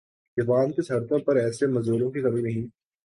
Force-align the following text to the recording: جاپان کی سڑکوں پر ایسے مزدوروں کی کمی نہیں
جاپان 0.37 0.71
کی 0.71 0.81
سڑکوں 0.81 1.19
پر 1.19 1.35
ایسے 1.35 1.67
مزدوروں 1.67 2.09
کی 2.11 2.21
کمی 2.21 2.41
نہیں 2.41 2.67